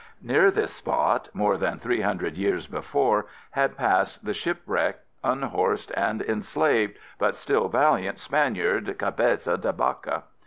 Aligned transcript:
Near 0.23 0.49
this 0.49 0.73
spot, 0.73 1.29
more 1.31 1.57
than 1.57 1.77
three 1.77 2.01
hundred 2.01 2.35
years 2.35 2.65
before, 2.65 3.27
had 3.51 3.77
passed 3.77 4.25
the 4.25 4.33
shipwrecked, 4.33 5.05
unhorsed 5.23 5.91
and 5.95 6.23
enslaved, 6.23 6.97
but 7.19 7.35
still 7.35 7.67
valiant 7.67 8.17
Spaniard, 8.17 8.97
Cabeza 8.97 9.59
de 9.59 9.71
Vaca. 9.71 10.23